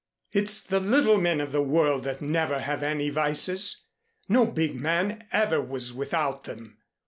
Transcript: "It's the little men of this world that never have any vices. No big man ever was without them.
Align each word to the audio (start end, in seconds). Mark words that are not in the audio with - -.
"It's 0.31 0.61
the 0.61 0.79
little 0.79 1.19
men 1.21 1.39
of 1.39 1.51
this 1.51 1.61
world 1.61 2.05
that 2.05 2.23
never 2.23 2.57
have 2.57 2.81
any 2.81 3.11
vices. 3.11 3.85
No 4.27 4.47
big 4.47 4.73
man 4.73 5.27
ever 5.31 5.61
was 5.61 5.93
without 5.93 6.45
them. 6.45 6.79